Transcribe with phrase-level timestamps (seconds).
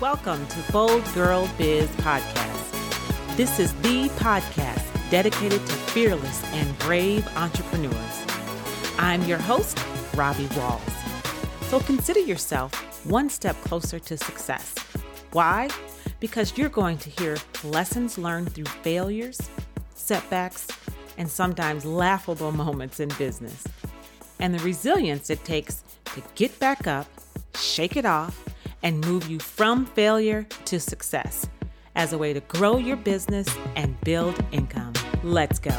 [0.00, 3.36] Welcome to Bold Girl Biz Podcast.
[3.36, 8.24] This is the podcast dedicated to fearless and brave entrepreneurs.
[8.98, 9.78] I'm your host,
[10.16, 10.82] Robbie Walls.
[11.68, 12.74] So consider yourself
[13.06, 14.74] one step closer to success.
[15.30, 15.70] Why?
[16.18, 19.40] Because you're going to hear lessons learned through failures,
[19.94, 20.66] setbacks,
[21.18, 23.62] and sometimes laughable moments in business,
[24.40, 27.06] and the resilience it takes to get back up,
[27.54, 28.44] shake it off,
[28.84, 31.48] and move you from failure to success
[31.96, 34.92] as a way to grow your business and build income.
[35.24, 35.76] Let's go.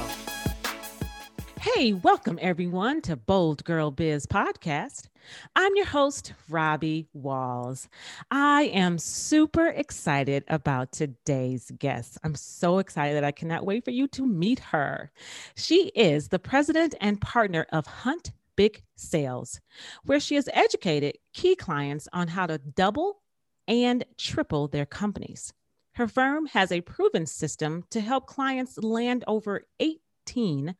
[1.61, 5.07] Hey, welcome everyone to Bold Girl Biz Podcast.
[5.55, 7.89] I'm your host, Robbie Walls.
[8.31, 12.17] I am super excited about today's guest.
[12.23, 15.11] I'm so excited that I cannot wait for you to meet her.
[15.55, 19.59] She is the president and partner of Hunt Big Sales,
[20.05, 23.21] where she has educated key clients on how to double
[23.67, 25.53] and triple their companies.
[25.93, 30.75] Her firm has a proven system to help clients land over 18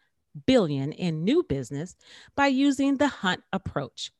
[0.45, 1.95] billion in new business
[2.35, 4.11] by using the hunt approach.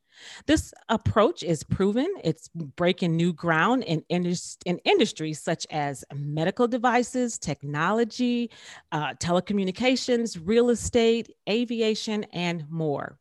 [0.46, 2.08] This approach is proven.
[2.24, 8.50] It's breaking new ground in, in industries such as medical devices, technology,
[8.94, 13.20] uh, telecommunications, real estate, aviation, and more.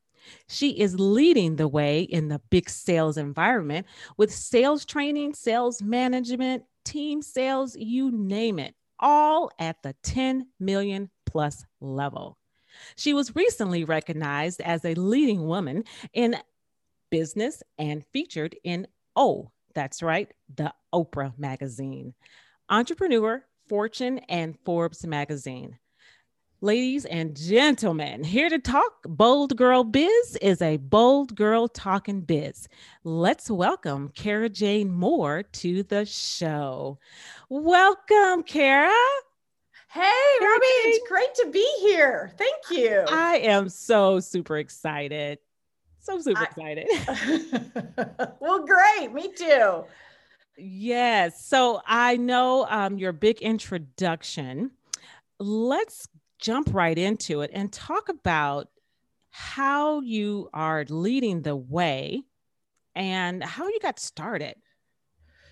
[0.48, 3.86] She is leading the way in the big sales environment
[4.17, 11.11] with sales training, sales management, team sales, you name it, all at the 10 million
[11.27, 12.39] plus level.
[12.97, 16.36] She was recently recognized as a leading woman in
[17.11, 18.86] business and featured in
[19.17, 22.14] Oh, that's right, the Oprah magazine,
[22.69, 25.78] Entrepreneur, Fortune, and Forbes magazine.
[26.65, 32.70] Ladies and gentlemen, here to talk Bold Girl Biz is a bold girl talking biz.
[33.05, 36.98] Let's welcome Kara Jane Moore to the show.
[37.51, 38.97] Welcome, Kara.
[39.91, 42.33] Hey, Robbie, it's great to be here.
[42.39, 43.05] Thank you.
[43.11, 45.41] I am so super excited.
[46.01, 46.86] So super I, excited.
[48.41, 49.13] well, great.
[49.13, 49.85] Me too.
[50.57, 51.45] Yes.
[51.45, 54.70] So I know um, your big introduction.
[55.39, 56.08] Let's
[56.44, 58.68] jump right into it and talk about
[59.30, 62.22] how you are leading the way
[62.94, 64.55] and how you got started.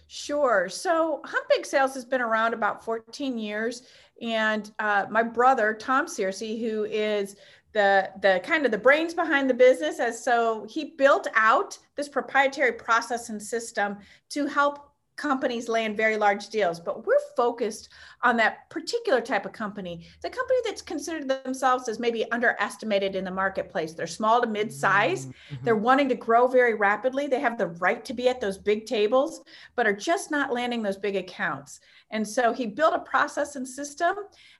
[0.07, 0.69] Sure.
[0.69, 3.85] So Big Sales has been around about 14 years.
[4.21, 7.37] And uh, my brother, Tom Searcy, who is
[7.73, 12.07] the the kind of the brains behind the business as so he built out this
[12.07, 13.97] proprietary process and system
[14.29, 17.91] to help companies land very large deals, but we're focused
[18.23, 20.07] on that particular type of company.
[20.23, 23.93] The company that's considered themselves as maybe underestimated in the marketplace.
[23.93, 25.27] They're small to mid size.
[25.27, 25.65] Mm-hmm.
[25.65, 27.27] They're wanting to grow very rapidly.
[27.27, 29.43] They have the right to be at those big tables,
[29.77, 31.81] but are just not landing those big accounts.
[32.11, 34.15] And so he built a process and system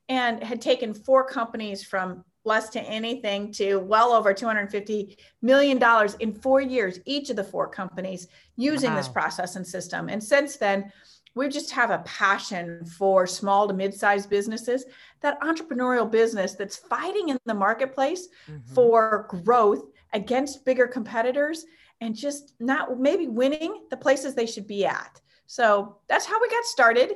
[0.09, 6.15] and had taken four companies from less to anything to well over 250 million dollars
[6.15, 8.97] in four years each of the four companies using wow.
[8.97, 10.91] this process and system and since then
[11.35, 14.85] we just have a passion for small to mid-sized businesses
[15.21, 18.75] that entrepreneurial business that's fighting in the marketplace mm-hmm.
[18.75, 21.65] for growth against bigger competitors
[22.01, 26.49] and just not maybe winning the places they should be at so that's how we
[26.49, 27.15] got started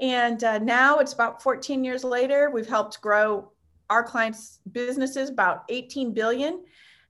[0.00, 3.50] and uh, now it's about 14 years later we've helped grow
[3.90, 6.64] our clients' businesses about 18 billion.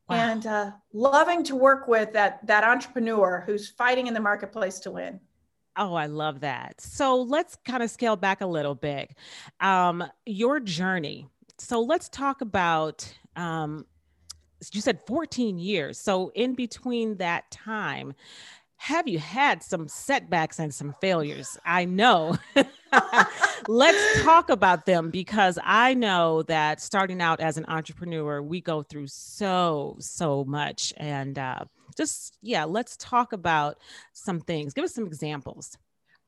[0.09, 0.17] Wow.
[0.17, 4.91] And uh, loving to work with that that entrepreneur who's fighting in the marketplace to
[4.91, 5.21] win.
[5.77, 6.81] Oh, I love that.
[6.81, 9.15] So let's kind of scale back a little bit.
[9.61, 11.29] Um, your journey.
[11.59, 13.13] So let's talk about.
[13.37, 13.87] Um,
[14.73, 15.99] you said 14 years.
[15.99, 18.15] So in between that time,
[18.77, 21.59] have you had some setbacks and some failures?
[21.65, 22.37] I know.
[23.69, 28.83] Let's talk about them because I know that starting out as an entrepreneur, we go
[28.83, 30.93] through so, so much.
[30.97, 31.65] And uh,
[31.97, 33.79] just, yeah, let's talk about
[34.13, 34.75] some things.
[34.75, 35.77] Give us some examples.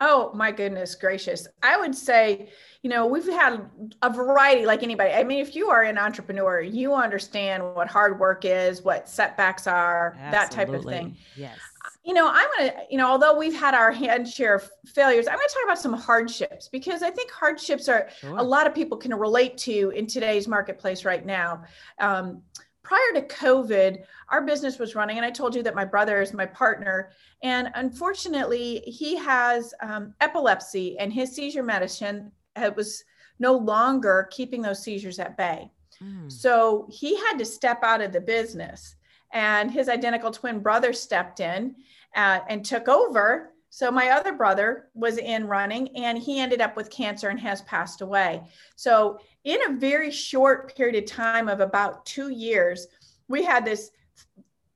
[0.03, 1.47] Oh my goodness gracious.
[1.63, 2.49] I would say,
[2.83, 3.61] you know, we've had
[4.01, 5.13] a variety like anybody.
[5.13, 9.67] I mean, if you are an entrepreneur, you understand what hard work is, what setbacks
[9.67, 10.31] are, Absolutely.
[10.31, 11.17] that type of thing.
[11.37, 11.59] Yes
[12.03, 15.27] you know, I'm going to, you know, although we've had our hand share of failures,
[15.27, 18.39] I'm going to talk about some hardships because I think hardships are sure.
[18.39, 21.63] a lot of people can relate to in today's marketplace right now.
[21.99, 22.43] Um,
[22.83, 26.33] prior to COVID, our business was running, and I told you that my brother is
[26.33, 27.11] my partner.
[27.43, 32.33] And unfortunately, he has um, epilepsy, and his seizure medicine
[32.77, 33.05] was
[33.39, 35.71] no longer keeping those seizures at bay.
[36.03, 36.33] Mm.
[36.33, 38.97] So he had to step out of the business
[39.33, 41.75] and his identical twin brother stepped in
[42.17, 46.77] uh, and took over So my other brother was in running and he ended up
[46.77, 48.43] with cancer and has passed away.
[48.75, 52.89] So in a very short period of time of about 2 years,
[53.29, 53.93] we had this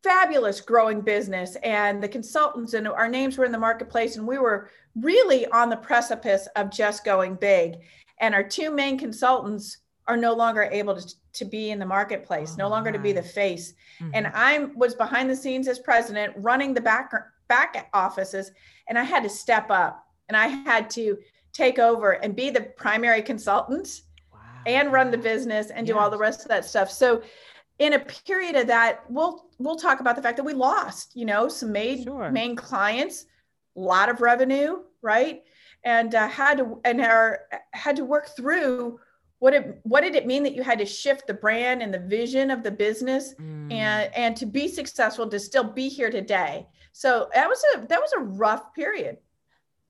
[0.05, 4.39] fabulous growing business and the consultants and our names were in the marketplace and we
[4.39, 7.79] were really on the precipice of just going big
[8.21, 12.53] and our two main consultants are no longer able to, to be in the marketplace
[12.53, 14.11] oh, no longer to be the face mm-hmm.
[14.15, 17.13] and i was behind the scenes as president running the back
[17.49, 18.51] back offices
[18.89, 21.17] and i had to step up and i had to
[21.53, 24.03] take over and be the primary consultant
[24.33, 24.41] wow.
[24.67, 25.95] and run the business and yes.
[25.95, 27.23] do all the rest of that stuff so
[27.79, 31.25] in a period of that we'll we'll talk about the fact that we lost you
[31.25, 32.31] know some main sure.
[32.31, 33.27] main clients
[33.77, 35.43] a lot of revenue right
[35.85, 37.41] and uh, had to and our,
[37.73, 38.99] had to work through
[39.45, 41.99] what it what did it mean that you had to shift the brand and the
[41.99, 43.71] vision of the business mm.
[43.71, 46.67] and and to be successful to still be here today?
[46.93, 49.19] So that was a that was a rough period.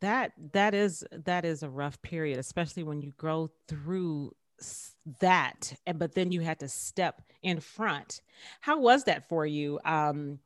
[0.00, 4.34] That that is that is a rough period especially when you grow through
[5.20, 8.22] that and but then you had to step in front.
[8.60, 9.78] How was that for you?
[9.84, 10.40] Um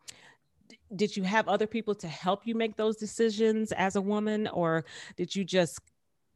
[0.94, 4.84] did you have other people to help you make those decisions as a woman or
[5.16, 5.80] did you just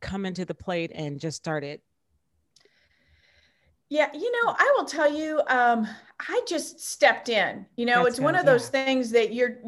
[0.00, 1.82] come into the plate and just started
[3.92, 5.86] yeah, you know, I will tell you, um,
[6.18, 7.66] I just stepped in.
[7.76, 9.58] You know, That's it's good, one of those things that you're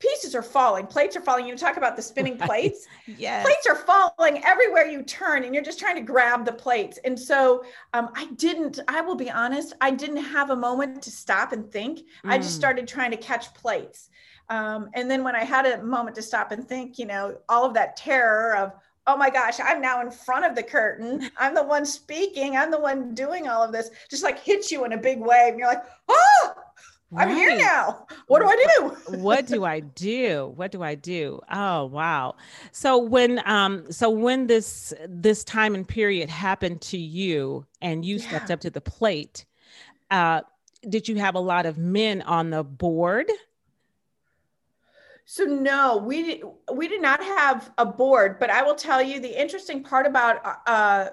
[0.00, 1.46] pieces are falling, plates are falling.
[1.46, 2.48] You talk about the spinning right.
[2.48, 2.88] plates.
[3.06, 3.44] yes.
[3.44, 6.98] Plates are falling everywhere you turn, and you're just trying to grab the plates.
[7.04, 7.62] And so
[7.92, 11.70] um, I didn't, I will be honest, I didn't have a moment to stop and
[11.70, 12.00] think.
[12.00, 12.32] Mm.
[12.32, 12.58] I just mm.
[12.58, 14.10] started trying to catch plates.
[14.48, 17.64] Um, and then when I had a moment to stop and think, you know, all
[17.64, 18.72] of that terror of,
[19.06, 21.30] oh my gosh, I'm now in front of the curtain.
[21.38, 22.56] I'm the one speaking.
[22.56, 23.90] I'm the one doing all of this.
[24.10, 25.50] Just like hits you in a big wave.
[25.50, 26.54] And you're like, oh,
[27.16, 28.06] I'm here now.
[28.26, 29.18] What do I do?
[29.18, 30.52] what do I do?
[30.56, 31.40] What do I do?
[31.52, 32.34] Oh wow.
[32.72, 38.16] So when um so when this this time and period happened to you and you
[38.16, 38.28] yeah.
[38.28, 39.44] stepped up to the plate,
[40.10, 40.40] uh
[40.88, 43.30] did you have a lot of men on the board?
[45.26, 46.42] So no, we did,
[46.72, 50.60] we did not have a board, but I will tell you the interesting part about
[50.66, 51.08] uh,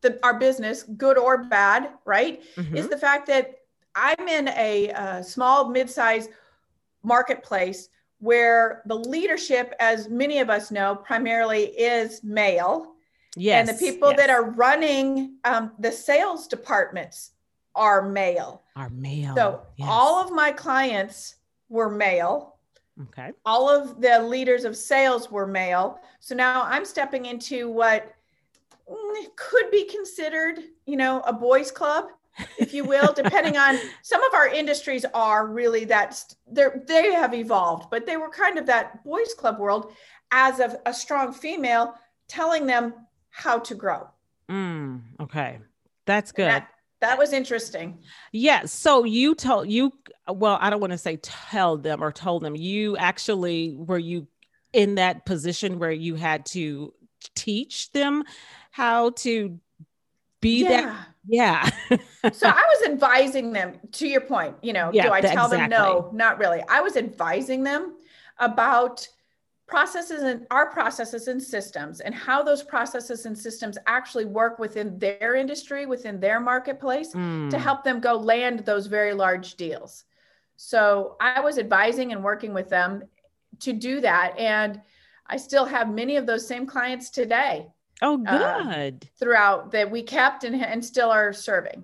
[0.00, 2.76] the, our business, good or bad, right, mm-hmm.
[2.76, 3.58] is the fact that
[3.94, 6.30] I'm in a, a small, mid-sized
[7.02, 7.88] marketplace
[8.20, 12.92] where the leadership, as many of us know, primarily is male.
[13.34, 13.68] Yes.
[13.68, 14.18] And the people yes.
[14.18, 17.32] that are running um, the sales departments
[17.74, 18.62] are male.
[18.76, 19.34] Are male.
[19.34, 19.88] So yes.
[19.90, 21.36] all of my clients
[21.68, 22.51] were male
[23.00, 23.32] Okay.
[23.46, 25.98] All of the leaders of sales were male.
[26.20, 28.14] So now I'm stepping into what
[29.36, 32.08] could be considered, you know, a boys club,
[32.58, 37.34] if you will, depending on some of our industries are really that they're they have
[37.34, 39.92] evolved, but they were kind of that boys club world
[40.30, 41.94] as of a strong female
[42.28, 42.94] telling them
[43.30, 44.08] how to grow.
[44.50, 45.58] Mm, okay.
[46.04, 46.48] That's good.
[46.48, 46.68] That,
[47.02, 47.98] that was interesting.
[48.32, 48.62] Yes.
[48.62, 49.92] Yeah, so you told you
[50.28, 52.54] well, I don't want to say tell them or told them.
[52.54, 54.28] You actually were you
[54.72, 56.94] in that position where you had to
[57.34, 58.24] teach them
[58.70, 59.58] how to
[60.40, 60.68] be yeah.
[60.68, 61.70] that yeah
[62.32, 65.58] so i was advising them to your point you know yeah, do i tell exactly.
[65.58, 67.94] them no not really i was advising them
[68.38, 69.06] about
[69.72, 74.98] processes and our processes and systems and how those processes and systems actually work within
[74.98, 77.48] their industry within their marketplace mm.
[77.48, 80.04] to help them go land those very large deals.
[80.56, 83.02] So i was advising and working with them
[83.60, 84.80] to do that and
[85.26, 87.66] i still have many of those same clients today
[88.02, 89.02] oh uh, good.
[89.02, 91.82] uh, throughout that we kept and, and still are serving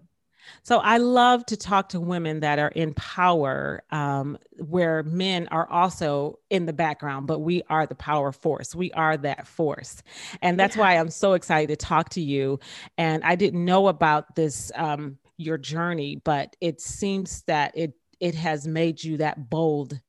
[0.62, 5.68] so I love to talk to women that are in power, um, where men are
[5.70, 8.74] also in the background, but we are the power force.
[8.74, 10.02] We are that force.
[10.42, 10.82] And that's yeah.
[10.82, 12.60] why I'm so excited to talk to you.
[12.96, 18.34] And I didn't know about this, um, your journey, but it seems that it it
[18.34, 20.00] has made you that bold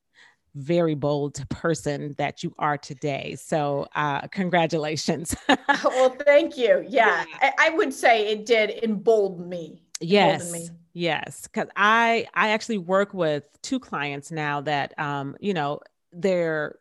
[0.56, 3.36] very bold person that you are today.
[3.38, 5.34] So, uh, congratulations.
[5.84, 6.84] well, thank you.
[6.88, 7.24] Yeah.
[7.40, 13.14] I, I, would say it did embolden me yes yes because i i actually work
[13.14, 15.80] with two clients now that um you know
[16.12, 16.76] they're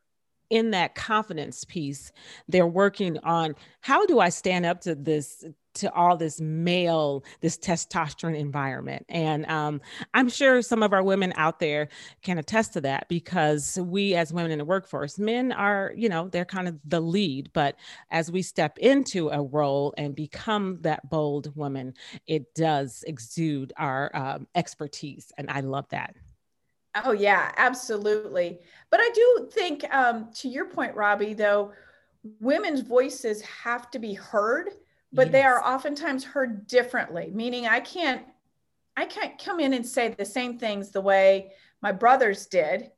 [0.50, 2.12] in that confidence piece.
[2.48, 5.46] They're working on how do i stand up to this
[5.76, 9.06] to all this male, this testosterone environment.
[9.10, 9.82] And um,
[10.14, 11.90] I'm sure some of our women out there
[12.22, 16.28] can attest to that because we, as women in the workforce, men are, you know,
[16.28, 17.52] they're kind of the lead.
[17.54, 17.76] But
[18.12, 21.94] as we step into a role and become that bold woman,
[22.28, 25.32] it does exude our um, expertise.
[25.38, 26.16] And I love that.
[27.06, 28.60] Oh, yeah, absolutely.
[28.90, 31.72] But I do think, um, to your point, Robbie, though,
[32.40, 34.70] women's voices have to be heard,
[35.12, 35.32] but yes.
[35.32, 38.24] they are oftentimes heard differently, meaning I can't.
[38.98, 42.92] I can't come in and say the same things the way my brothers did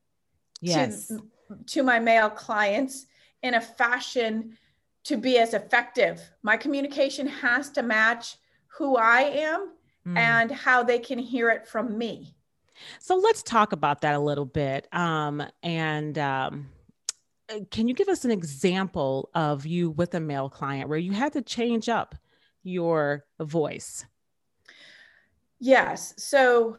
[0.60, 1.10] yes.
[1.10, 1.22] to,
[1.68, 3.06] to my male clients
[3.44, 4.58] in a fashion
[5.04, 6.22] to be as effective.
[6.42, 8.38] My communication has to match
[8.68, 9.74] who I am
[10.08, 10.18] mm.
[10.18, 12.36] and how they can hear it from me.
[13.00, 14.88] So let's talk about that a little bit.
[14.92, 16.70] Um, and um,
[17.70, 21.34] can you give us an example of you with a male client where you had
[21.34, 22.16] to change up
[22.64, 24.06] your voice?
[25.60, 26.14] Yes.
[26.18, 26.78] So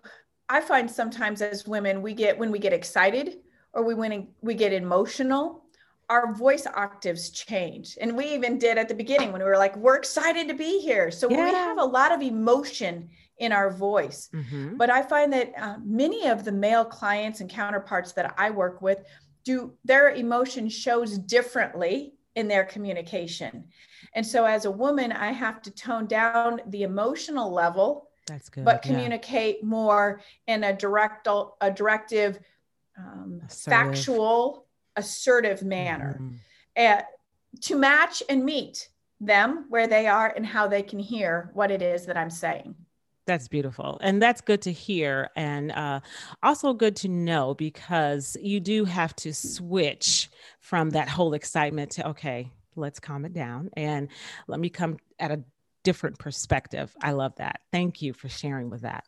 [0.48, 3.38] I find sometimes as women, we get when we get excited
[3.72, 5.64] or we when we get emotional,
[6.10, 7.96] our voice octaves change.
[8.00, 10.80] And we even did at the beginning when we were like, we're excited to be
[10.80, 11.10] here.
[11.10, 11.44] So yeah.
[11.44, 14.28] we have a lot of emotion in our voice.
[14.34, 14.76] Mm-hmm.
[14.76, 18.82] But I find that uh, many of the male clients and counterparts that I work
[18.82, 18.98] with
[19.44, 23.64] do their emotion shows differently in their communication.
[24.14, 28.08] And so as a woman, I have to tone down the emotional level.
[28.26, 28.64] That's good.
[28.64, 29.68] But communicate yeah.
[29.68, 31.28] more in a direct,
[31.60, 32.38] a directive,
[32.96, 36.34] um, factual, assertive manner, mm-hmm.
[36.76, 37.02] uh,
[37.62, 38.88] to match and meet
[39.20, 42.74] them where they are and how they can hear what it is that I'm saying.
[43.24, 43.98] That's beautiful.
[44.00, 45.30] And that's good to hear.
[45.36, 46.00] And uh,
[46.42, 50.28] also good to know because you do have to switch
[50.60, 54.08] from that whole excitement to, okay, let's calm it down and
[54.48, 55.40] let me come at a
[55.84, 56.96] different perspective.
[57.00, 57.60] I love that.
[57.70, 59.04] Thank you for sharing with that.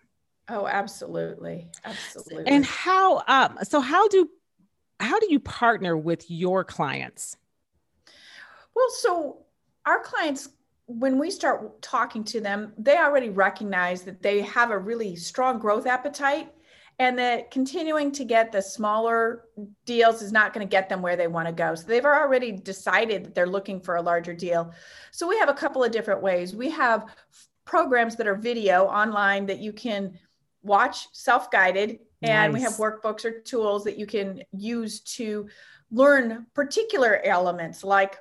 [0.48, 1.68] Oh, absolutely.
[1.84, 2.46] Absolutely.
[2.46, 4.28] And how, um, so how do,
[5.00, 7.36] how do you partner with your clients?
[8.76, 9.38] Well, so
[9.86, 10.48] our clients
[10.86, 15.58] when we start talking to them, they already recognize that they have a really strong
[15.58, 16.52] growth appetite
[16.98, 19.46] and that continuing to get the smaller
[19.84, 21.74] deals is not going to get them where they want to go.
[21.74, 24.72] So they've already decided that they're looking for a larger deal.
[25.10, 26.54] So we have a couple of different ways.
[26.54, 27.06] We have
[27.64, 30.18] programs that are video online that you can
[30.62, 32.60] watch self guided, and nice.
[32.60, 35.48] we have workbooks or tools that you can use to
[35.90, 38.16] learn particular elements like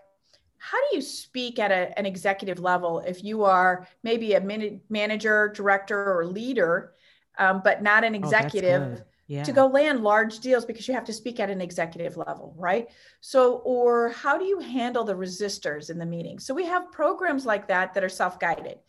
[0.63, 5.51] how do you speak at a, an executive level if you are maybe a manager,
[5.53, 6.93] director, or leader,
[7.37, 8.81] um, but not an oh, executive?
[8.81, 9.43] Oh, yeah.
[9.43, 12.89] to go land large deals because you have to speak at an executive level, right?
[13.19, 16.39] So, or how do you handle the resistors in the meeting?
[16.39, 18.79] So, we have programs like that that are self guided.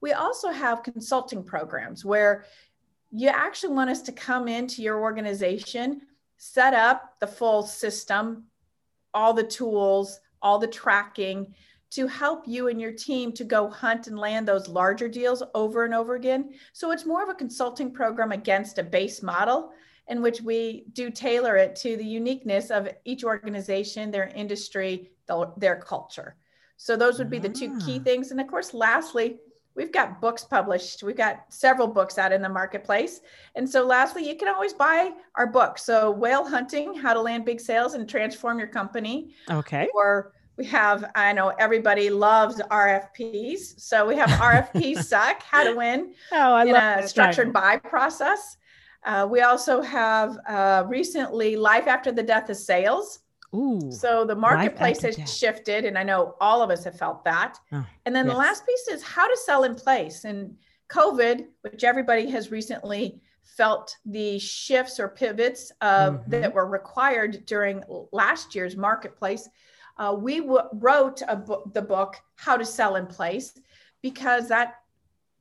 [0.00, 2.44] We also have consulting programs where
[3.10, 6.02] you actually want us to come into your organization,
[6.38, 8.44] set up the full system,
[9.12, 11.54] all the tools, all the tracking
[11.90, 15.84] to help you and your team to go hunt and land those larger deals over
[15.84, 16.52] and over again.
[16.72, 19.70] So it's more of a consulting program against a base model
[20.08, 25.10] in which we do tailor it to the uniqueness of each organization, their industry,
[25.56, 26.36] their culture.
[26.76, 28.04] So those would be the two key ah.
[28.04, 28.30] things.
[28.30, 29.38] And of course, lastly,
[29.78, 31.04] we've got books published.
[31.04, 33.20] We've got several books out in the marketplace.
[33.54, 35.78] And so lastly, you can always buy our book.
[35.78, 39.30] So Whale Hunting, How to Land Big Sales and Transform Your Company.
[39.48, 39.88] Okay.
[39.94, 43.80] Or we have, I know everybody loves RFPs.
[43.80, 47.76] So we have RFP Suck, How to Win oh, I in love a structured buy
[47.76, 48.56] process.
[49.04, 53.20] Uh, we also have uh, recently Life After the Death of Sales
[53.54, 57.58] Ooh, so the marketplace has shifted, and I know all of us have felt that.
[57.72, 58.34] Oh, and then yes.
[58.34, 60.24] the last piece is how to sell in place.
[60.24, 60.56] And
[60.90, 66.30] COVID, which everybody has recently felt the shifts or pivots uh, mm-hmm.
[66.30, 69.48] that were required during last year's marketplace.
[69.96, 71.22] Uh, we w- wrote
[71.72, 73.58] the book "How to Sell in Place"
[74.02, 74.74] because that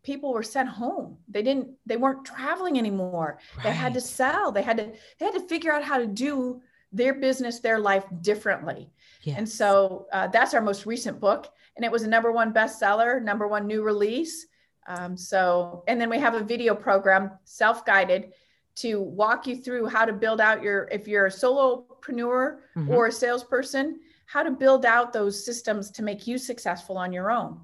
[0.04, 1.18] people were sent home.
[1.28, 1.70] They didn't.
[1.86, 3.40] They weren't traveling anymore.
[3.58, 3.64] Right.
[3.64, 4.52] They had to sell.
[4.52, 4.94] They had to.
[5.20, 8.90] They had to figure out how to do their business, their life differently.
[9.24, 9.38] Yes.
[9.38, 11.52] And so uh, that's our most recent book.
[11.76, 14.48] And it was a number one bestseller, number one new release.
[14.88, 18.34] Um, so, and then we have a video program, self guided,
[18.76, 22.90] to walk you through how to build out your, if you're a solopreneur mm-hmm.
[22.92, 27.32] or a salesperson, how to build out those systems to make you successful on your
[27.32, 27.60] own.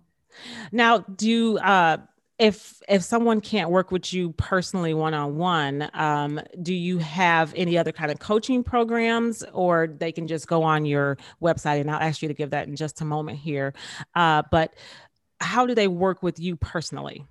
[0.72, 1.98] Now, do uh,
[2.40, 5.90] if if someone can't work with you personally one on one,
[6.62, 10.86] do you have any other kind of coaching programs, or they can just go on
[10.86, 11.82] your website?
[11.82, 13.74] And I'll ask you to give that in just a moment here.
[14.16, 14.74] Uh, but
[15.40, 17.25] how do they work with you personally?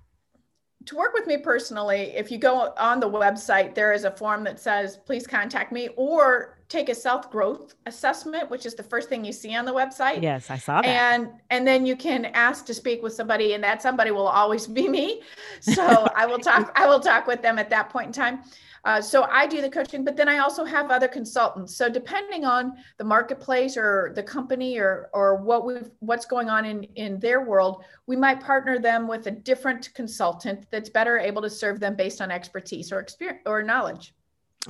[0.85, 4.43] To work with me personally, if you go on the website, there is a form
[4.43, 9.09] that says, please contact me, or take a self growth assessment, which is the first
[9.09, 10.21] thing you see on the website.
[10.21, 10.87] Yes, I saw that.
[10.87, 14.67] And and then you can ask to speak with somebody, and that somebody will always
[14.67, 15.21] be me.
[15.61, 16.71] So I will talk.
[16.75, 18.43] I will talk with them at that point in time.
[18.85, 21.73] Uh, so I do the coaching, but then I also have other consultants.
[21.73, 26.65] So depending on the marketplace or the company or or what we what's going on
[26.65, 31.41] in in their world, we might partner them with a different consultant that's better able
[31.41, 34.13] to serve them based on expertise or experience or knowledge.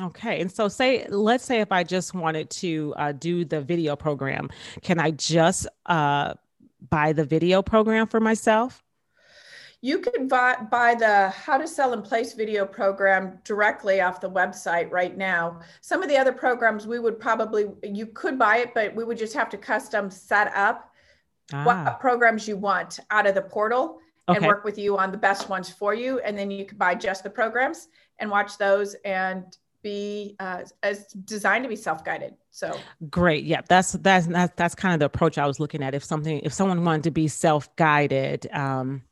[0.01, 0.41] Okay.
[0.41, 4.49] And so, say, let's say if I just wanted to uh, do the video program,
[4.81, 6.33] can I just uh,
[6.89, 8.83] buy the video program for myself?
[9.81, 14.29] You can buy, buy the How to Sell in Place video program directly off the
[14.29, 15.59] website right now.
[15.81, 19.17] Some of the other programs we would probably, you could buy it, but we would
[19.17, 20.89] just have to custom set up
[21.51, 21.65] ah.
[21.65, 24.37] what programs you want out of the portal okay.
[24.37, 26.19] and work with you on the best ones for you.
[26.19, 31.07] And then you could buy just the programs and watch those and be uh, as
[31.07, 32.75] designed to be self-guided so.
[33.09, 35.93] Great yeah that's that's that's, that's kind of the approach i was looking at.
[35.93, 39.03] If something if someone wanted to be self-guided um,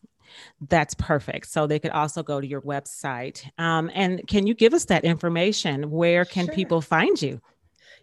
[0.70, 1.48] that's perfect.
[1.48, 3.44] So they could also go to your website.
[3.60, 5.92] Um, and can you give us that information?
[5.92, 6.56] Where can sure.
[6.56, 7.42] people find you?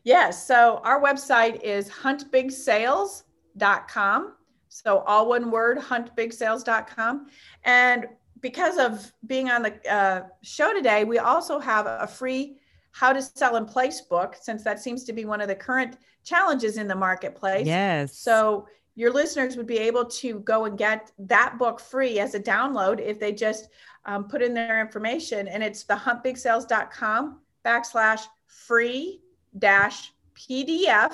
[0.04, 4.34] Yes so our website is huntbigsales.com
[4.68, 7.26] so all one word huntbigsales.com
[7.64, 8.06] and
[8.40, 12.56] because of being on the uh, show today, we also have a free
[12.92, 15.98] how to sell in place book, since that seems to be one of the current
[16.24, 17.66] challenges in the marketplace.
[17.66, 18.16] Yes.
[18.16, 18.66] So
[18.96, 22.98] your listeners would be able to go and get that book free as a download
[22.98, 23.68] if they just
[24.04, 25.46] um, put in their information.
[25.46, 29.20] And it's the huntbigsales.com backslash free
[29.58, 31.12] dash PDF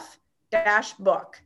[0.51, 1.41] dash book.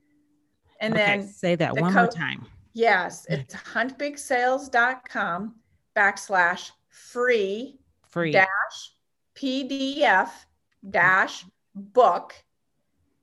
[0.80, 2.46] And okay, then say that one co- more time.
[2.74, 5.54] Yes, it's huntbigsales.com
[5.98, 7.78] backslash free,
[8.08, 8.92] free dash
[9.34, 10.30] PDF
[10.88, 12.34] dash book.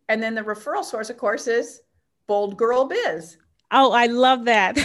[0.10, 1.82] And then the referral source, of course, is
[2.28, 3.38] Bold Girl Biz.
[3.72, 4.78] Oh, I love that.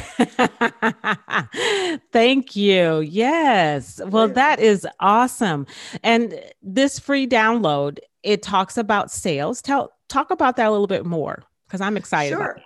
[2.13, 3.01] Thank you.
[3.01, 4.01] Yes.
[4.07, 5.67] Well, that is awesome.
[6.03, 9.61] And this free download, it talks about sales.
[9.61, 12.37] Tell talk about that a little bit more because I'm excited.
[12.37, 12.59] Sure.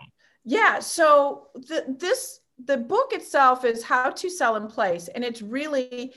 [0.45, 0.79] Yeah.
[0.79, 6.15] So the, this the book itself is how to sell in place, and it's really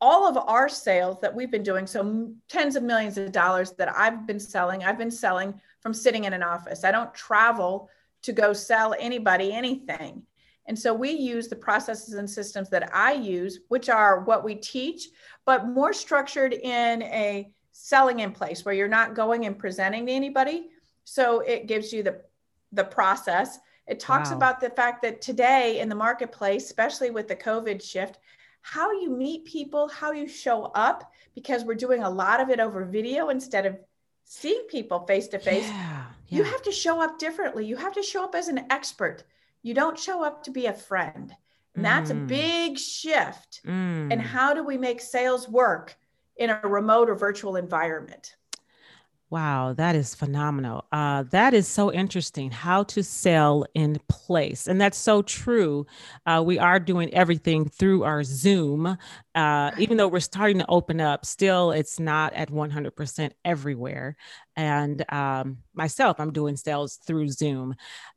[0.00, 1.86] all of our sales that we've been doing.
[1.86, 4.84] So tens of millions of dollars that I've been selling.
[4.84, 6.84] I've been selling from sitting in an office.
[6.84, 7.88] I don't travel
[8.22, 10.22] to go sell anybody anything.
[10.66, 14.54] And so we use the processes and systems that I use, which are what we
[14.54, 15.08] teach,
[15.44, 20.12] but more structured in a selling in place where you're not going and presenting to
[20.12, 20.68] anybody.
[21.04, 22.22] So it gives you the
[22.72, 23.58] the process.
[23.86, 24.36] It talks wow.
[24.36, 28.18] about the fact that today in the marketplace, especially with the COVID shift,
[28.62, 32.60] how you meet people, how you show up, because we're doing a lot of it
[32.60, 33.76] over video instead of
[34.24, 35.70] seeing people face to face.
[36.28, 37.66] You have to show up differently.
[37.66, 39.24] You have to show up as an expert.
[39.62, 41.34] You don't show up to be a friend.
[41.74, 42.22] And that's mm.
[42.22, 43.60] a big shift.
[43.66, 44.12] Mm.
[44.12, 45.96] And how do we make sales work
[46.36, 48.36] in a remote or virtual environment?
[49.30, 50.84] Wow, that is phenomenal.
[50.92, 52.52] Uh, that is so interesting.
[52.52, 54.68] How to sell in place.
[54.68, 55.86] And that's so true.
[56.24, 58.96] Uh, we are doing everything through our Zoom.
[59.34, 64.16] Uh, even though we're starting to open up, still it's not at 100% everywhere.
[64.54, 67.74] And um, myself, I'm doing sales through Zoom.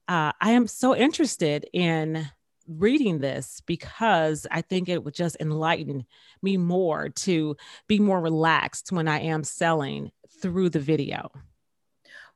[0.07, 2.29] Uh, I am so interested in
[2.67, 6.05] reading this because I think it would just enlighten
[6.41, 7.55] me more to
[7.87, 11.31] be more relaxed when I am selling through the video?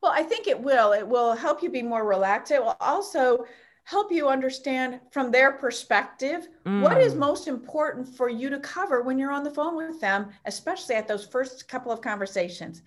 [0.01, 0.93] Well, I think it will.
[0.93, 2.51] It will help you be more relaxed.
[2.51, 3.45] It will also
[3.83, 6.81] help you understand from their perspective mm.
[6.81, 7.19] what is mm.
[7.19, 11.07] most important for you to cover when you're on the phone with them, especially at
[11.07, 12.81] those first couple of conversations.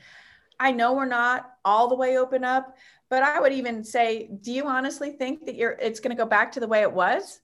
[0.59, 2.77] I know we're not all the way open up,
[3.11, 6.29] but I would even say, do you honestly think that you're it's going to go
[6.29, 7.41] back to the way it was?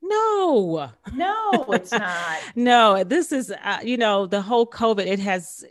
[0.00, 0.90] No.
[1.12, 2.38] No, it's not.
[2.54, 5.64] no, this is uh, you know, the whole COVID it has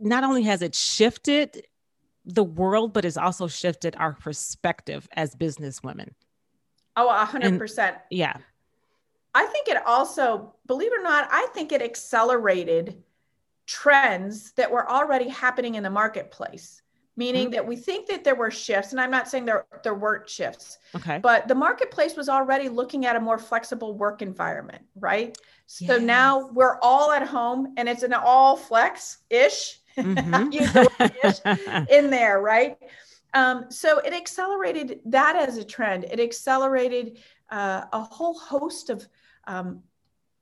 [0.00, 1.66] not only has it shifted
[2.24, 6.14] the world, but it's also shifted our perspective as business women.
[6.96, 7.96] Oh, a hundred percent.
[8.10, 8.36] Yeah.
[9.34, 13.02] I think it also, believe it or not, I think it accelerated
[13.66, 16.82] trends that were already happening in the marketplace.
[17.16, 17.52] Meaning mm-hmm.
[17.52, 20.78] that we think that there were shifts, and I'm not saying there there weren't shifts.
[20.94, 21.18] Okay.
[21.18, 25.36] But the marketplace was already looking at a more flexible work environment, right?
[25.66, 26.02] So yes.
[26.02, 31.86] now we're all at home and it's an all flex ish mm-hmm.
[31.90, 32.76] in there, right?
[33.34, 36.04] Um, so it accelerated that as a trend.
[36.04, 37.18] It accelerated
[37.50, 39.06] uh, a whole host of
[39.46, 39.82] um,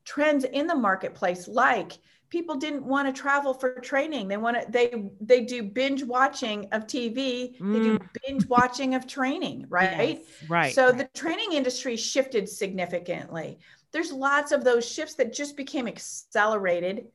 [0.04, 1.98] trends in the marketplace, like
[2.30, 4.28] people didn't want to travel for training.
[4.28, 7.58] They want to they they do binge watching of TV.
[7.58, 7.72] Mm.
[7.72, 8.08] They do mm.
[8.26, 10.20] binge watching of training, right?
[10.20, 10.74] Yes, right.
[10.74, 13.58] So the training industry shifted significantly.
[13.92, 17.06] There's lots of those shifts that just became accelerated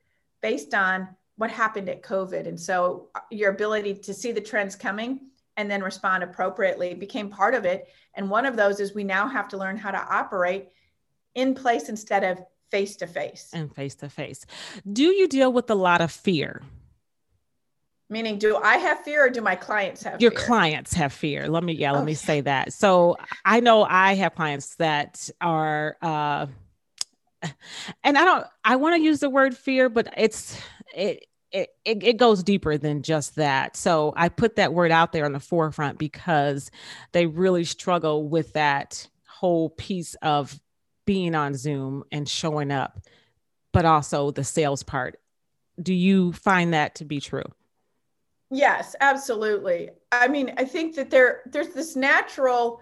[0.41, 2.47] based on what happened at COVID.
[2.47, 5.19] And so uh, your ability to see the trends coming
[5.57, 7.87] and then respond appropriately became part of it.
[8.15, 10.69] And one of those is we now have to learn how to operate
[11.35, 13.49] in place instead of face to face.
[13.53, 14.45] And face to face.
[14.91, 16.61] Do you deal with a lot of fear?
[18.09, 20.39] Meaning, do I have fear or do my clients have Your fear?
[20.39, 21.47] clients have fear.
[21.47, 22.05] Let me, yeah, let okay.
[22.05, 22.73] me say that.
[22.73, 26.47] So I know I have clients that are, uh,
[28.03, 30.59] and I don't, I want to use the word fear, but it's,
[30.93, 33.77] it, it, it, goes deeper than just that.
[33.77, 36.71] So I put that word out there on the forefront because
[37.11, 40.59] they really struggle with that whole piece of
[41.05, 42.99] being on Zoom and showing up,
[43.71, 45.19] but also the sales part.
[45.81, 47.43] Do you find that to be true?
[48.49, 49.89] Yes, absolutely.
[50.11, 52.81] I mean, I think that there there's this natural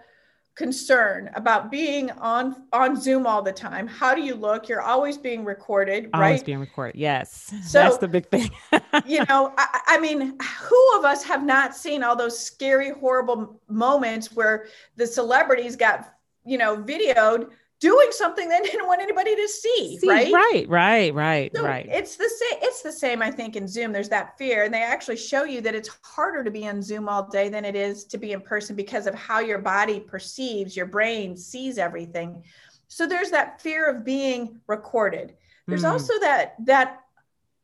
[0.54, 3.86] concern about being on on Zoom all the time.
[3.86, 4.68] How do you look?
[4.68, 6.26] You're always being recorded, right?
[6.26, 6.98] Always being recorded.
[6.98, 8.50] Yes, so, that's the big thing.
[9.06, 13.60] you know, I, I, mean, who of us have not seen all those scary, horrible
[13.68, 17.48] moments where the celebrities got you know videoed
[17.82, 20.32] doing something they didn't want anybody to see, see right?
[20.32, 21.86] Right, right, right, so right.
[21.90, 22.58] It's the same.
[22.62, 23.20] It's the same.
[23.20, 26.44] I think in Zoom, there's that fear, and they actually show you that it's harder
[26.44, 29.14] to be on Zoom all day than it is to be in person because of
[29.14, 32.42] how your body perceives, your brain sees everything.
[32.86, 35.34] So there's that fear of being recorded.
[35.66, 35.90] There's mm.
[35.90, 37.00] also that that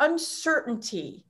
[0.01, 1.25] uncertainty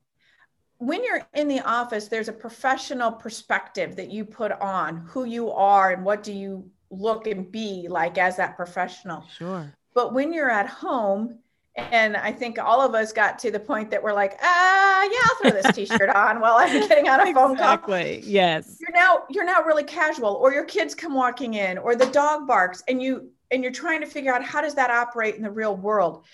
[0.79, 5.51] when you're in the office there's a professional perspective that you put on who you
[5.51, 9.25] are and what do you look and be like as that professional.
[9.37, 9.73] Sure.
[9.95, 11.39] But when you're at home,
[11.77, 15.19] and I think all of us got to the point that we're like, ah, yeah,
[15.25, 17.53] I'll throw this t-shirt on while I'm getting on a phone call.
[17.53, 18.23] Exactly.
[18.25, 18.79] Yes.
[18.81, 22.47] You're now you're now really casual, or your kids come walking in, or the dog
[22.47, 25.51] barks, and you and you're trying to figure out how does that operate in the
[25.51, 26.25] real world.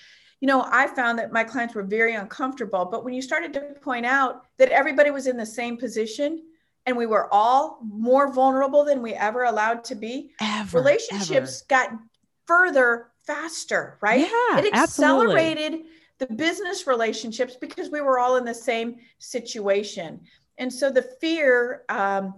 [0.40, 3.60] You know, I found that my clients were very uncomfortable, but when you started to
[3.80, 6.42] point out that everybody was in the same position,
[6.86, 11.82] and we were all more vulnerable than we ever allowed to be, ever, relationships ever.
[11.82, 11.98] got
[12.46, 14.20] further faster, right?
[14.20, 15.90] Yeah, it accelerated absolutely.
[16.18, 20.20] the business relationships because we were all in the same situation.
[20.58, 22.34] And so the fear um,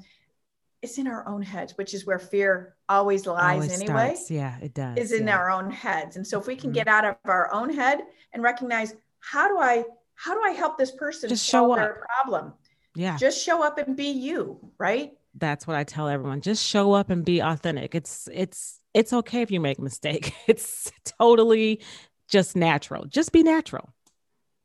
[0.83, 4.15] is in our own heads, which is where fear always lies always anyway.
[4.15, 4.31] Starts.
[4.31, 4.97] Yeah, it does.
[4.97, 5.37] Is in yeah.
[5.37, 6.17] our own heads.
[6.17, 6.75] And so if we can mm-hmm.
[6.75, 8.01] get out of our own head
[8.33, 12.07] and recognize how do I how do I help this person Just solve show their
[12.23, 12.55] problem?
[12.97, 13.17] Yeah.
[13.17, 15.13] Just show up and be you, right?
[15.35, 16.41] That's what I tell everyone.
[16.41, 17.95] Just show up and be authentic.
[17.95, 20.35] It's it's it's okay if you make a mistake.
[20.49, 21.83] It's totally
[22.29, 23.05] just natural.
[23.05, 23.93] Just be natural.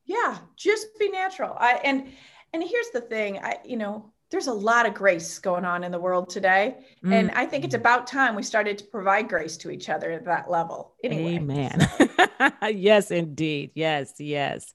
[0.05, 1.55] Yeah, just be natural.
[1.59, 2.07] I and
[2.53, 5.91] and here's the thing, I you know, there's a lot of grace going on in
[5.91, 6.77] the world today.
[7.03, 7.13] Mm.
[7.13, 10.23] And I think it's about time we started to provide grace to each other at
[10.25, 10.95] that level.
[11.03, 11.35] Anyway.
[11.35, 11.87] Amen.
[12.73, 13.71] yes, indeed.
[13.75, 14.73] Yes, yes.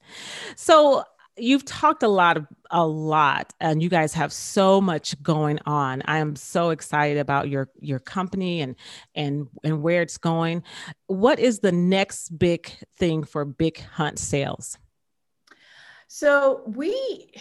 [0.55, 1.03] So
[1.37, 6.01] you've talked a lot of a lot and you guys have so much going on.
[6.05, 8.75] I am so excited about your your company and
[9.15, 10.63] and and where it's going.
[11.07, 14.77] What is the next big thing for big hunt sales?
[16.07, 17.31] So we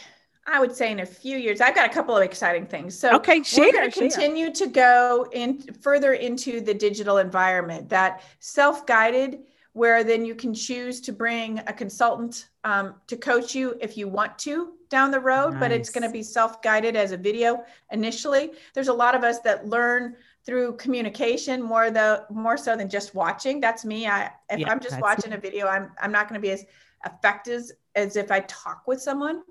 [0.49, 2.97] I would say in a few years, I've got a couple of exciting things.
[2.97, 7.89] So okay, share, we're going to continue to go in further into the digital environment,
[7.89, 9.41] that self-guided
[9.77, 14.09] where then you can choose to bring a consultant um, to coach you if you
[14.09, 15.61] want to down the road, nice.
[15.61, 17.63] but it's going to be self guided as a video
[17.93, 18.53] initially.
[18.73, 23.15] There's a lot of us that learn through communication more the more so than just
[23.15, 23.61] watching.
[23.61, 24.07] That's me.
[24.07, 26.65] I if yeah, I'm just watching a video, I'm I'm not going to be as
[27.05, 29.43] effective as if I talk with someone.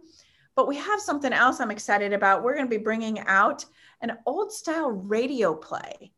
[0.55, 2.41] But we have something else I'm excited about.
[2.41, 3.63] We're going to be bringing out
[4.01, 6.13] an old style radio play.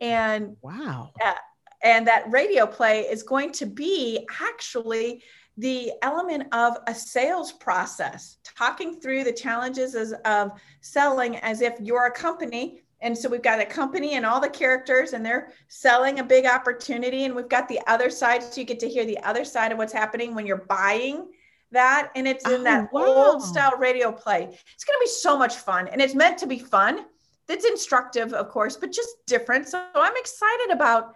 [0.00, 1.12] And wow.
[1.24, 1.34] Uh,
[1.82, 5.22] and that radio play is going to be actually
[5.58, 11.74] the element of a sales process, talking through the challenges as, of selling as if
[11.80, 12.82] you're a company.
[13.02, 16.46] And so we've got a company and all the characters, and they're selling a big
[16.46, 17.24] opportunity.
[17.24, 19.78] And we've got the other side, so you get to hear the other side of
[19.78, 21.26] what's happening when you're buying
[21.72, 22.10] that.
[22.14, 23.04] And it's in oh, that wow.
[23.04, 24.44] old style radio play.
[24.44, 25.88] It's going to be so much fun.
[25.88, 27.06] And it's meant to be fun.
[27.48, 29.68] It's instructive, of course, but just different.
[29.68, 31.14] So I'm excited about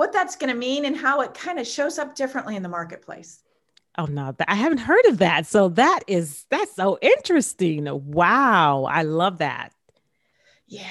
[0.00, 2.70] what that's going to mean and how it kind of shows up differently in the
[2.70, 3.42] marketplace.
[3.98, 5.44] Oh no, I haven't heard of that.
[5.44, 7.86] So that is that's so interesting.
[8.10, 9.74] Wow, I love that.
[10.66, 10.86] Yeah,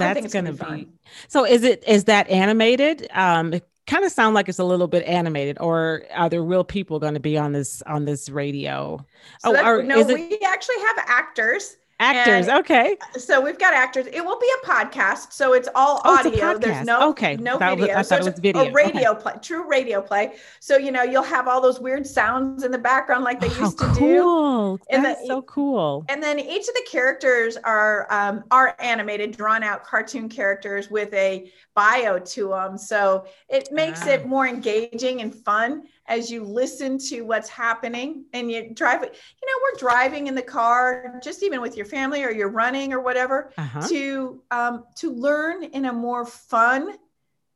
[0.00, 0.58] that's going to be.
[0.58, 0.92] Fun.
[1.28, 3.06] So is it is that animated?
[3.14, 6.64] Um, it kind of sound like it's a little bit animated, or are there real
[6.64, 8.98] people going to be on this on this radio?
[9.44, 10.08] So oh, or, no, it...
[10.08, 11.76] we actually have actors.
[12.00, 12.96] Actors, and okay.
[13.18, 14.06] So we've got actors.
[14.06, 16.52] It will be a podcast, so it's all oh, audio.
[16.52, 17.94] It's There's no okay, no video.
[17.98, 18.62] Was, so it's video.
[18.62, 19.22] a radio okay.
[19.22, 20.32] play, true radio play.
[20.60, 23.60] So you know you'll have all those weird sounds in the background like they oh,
[23.60, 24.78] used to cool.
[24.78, 24.82] do.
[24.88, 26.06] And That's the, so cool.
[26.08, 31.12] And then each of the characters are um, are animated, drawn out cartoon characters with
[31.12, 32.78] a bio to them.
[32.78, 38.50] So it makes it more engaging and fun as you listen to what's happening and
[38.50, 39.02] you drive.
[39.02, 42.92] You know, we're driving in the car, just even with your family or you're running
[42.92, 43.86] or whatever, uh-huh.
[43.88, 46.96] to um, to learn in a more fun,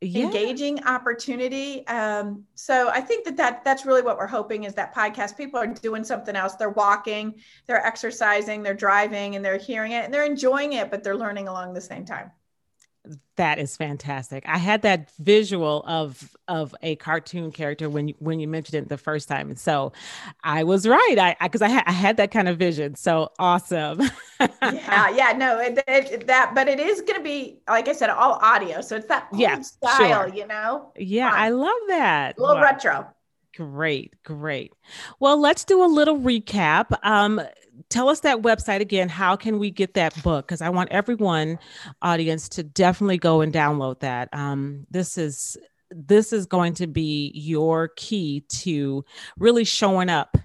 [0.01, 0.25] yeah.
[0.25, 1.85] engaging opportunity.
[1.87, 5.59] Um, so I think that, that that's really what we're hoping is that podcast people
[5.59, 6.55] are doing something else.
[6.55, 7.35] They're walking,
[7.67, 11.47] they're exercising, they're driving, and they're hearing it and they're enjoying it, but they're learning
[11.47, 12.31] along the same time.
[13.37, 14.45] That is fantastic.
[14.47, 18.89] I had that visual of of a cartoon character when you when you mentioned it
[18.89, 19.91] the first time, and so
[20.43, 21.15] I was right.
[21.19, 22.95] I because I, I, ha- I, had that kind of vision.
[22.95, 24.01] So awesome.
[24.39, 28.09] yeah, yeah, no, it, it, that, but it is going to be like I said,
[28.09, 30.33] all audio, so it's that yeah, style, sure.
[30.33, 30.91] you know.
[30.97, 31.31] Yeah.
[31.33, 32.37] I love that.
[32.37, 32.61] A little wow.
[32.61, 33.07] retro.
[33.55, 34.73] Great, great.
[35.19, 36.87] Well, let's do a little recap.
[37.03, 37.41] Um,
[37.89, 39.07] tell us that website again.
[39.09, 40.47] How can we get that book?
[40.47, 41.59] Because I want everyone,
[42.01, 44.29] audience, to definitely go and download that.
[44.33, 45.57] Um, this is
[45.91, 49.05] this is going to be your key to
[49.37, 50.37] really showing up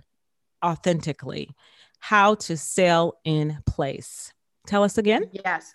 [0.64, 1.50] authentically.
[1.98, 4.32] How to sell in place.
[4.66, 5.24] Tell us again.
[5.32, 5.74] Yes,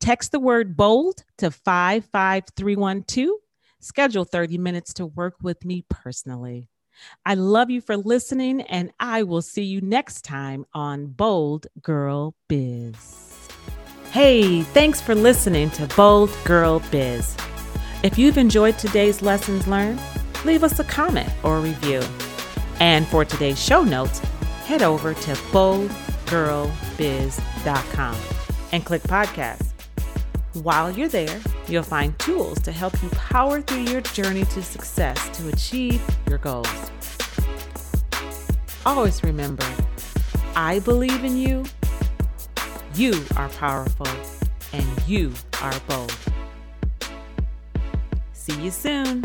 [0.00, 3.43] Text the word bold to 55312
[3.84, 6.70] Schedule 30 minutes to work with me personally.
[7.26, 12.34] I love you for listening, and I will see you next time on Bold Girl
[12.48, 12.96] Biz.
[14.10, 17.36] Hey, thanks for listening to Bold Girl Biz.
[18.02, 20.00] If you've enjoyed today's lessons learned,
[20.46, 22.00] leave us a comment or a review.
[22.80, 24.20] And for today's show notes,
[24.64, 28.16] head over to boldgirlbiz.com
[28.72, 29.73] and click podcast.
[30.62, 35.36] While you're there, you'll find tools to help you power through your journey to success
[35.36, 36.68] to achieve your goals.
[38.86, 39.66] Always remember,
[40.54, 41.64] I believe in you,
[42.94, 44.06] you are powerful,
[44.72, 46.16] and you are bold.
[48.32, 49.24] See you soon.